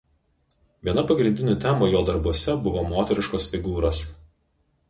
Viena 0.89 1.03
pagrindinių 1.11 1.53
temų 1.67 1.89
jo 1.91 2.01
darbuose 2.09 2.57
buvo 2.65 2.87
moteriškos 2.95 3.49
figūros. 3.55 4.05